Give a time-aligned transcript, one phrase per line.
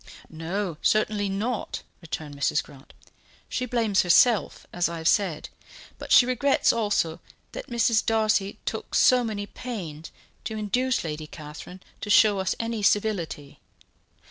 [0.31, 2.63] "No, certainly not," returned Mrs.
[2.63, 2.93] Grant;
[3.47, 5.49] "she blames herself, as I have said;
[5.99, 7.19] but she regrets also
[7.51, 8.03] that Mrs.
[8.03, 10.11] Darcy took so many pains
[10.45, 13.59] to induce Lady Catherine to show us any civility.